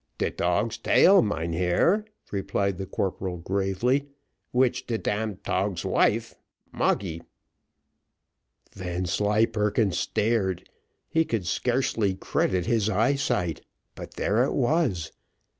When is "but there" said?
13.93-14.43